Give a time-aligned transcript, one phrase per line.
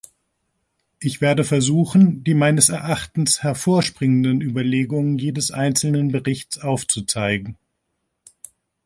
[0.99, 7.55] Ich werde versuchen, die meines Erachtens hervorspringenden Überlegungen jedes einzelnen Berichts aufzuzeigen.